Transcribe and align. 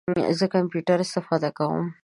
زه 0.39 0.45
کمپیوټر 0.55 0.97
استفاده 1.01 1.49
کوم 1.57 1.85